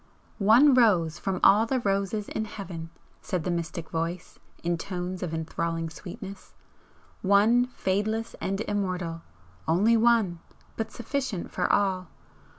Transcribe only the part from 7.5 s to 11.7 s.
fadeless and immortal! only one, but sufficient